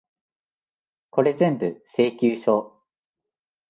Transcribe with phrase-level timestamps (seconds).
[1.11, 2.81] これぜんぶ、請求書。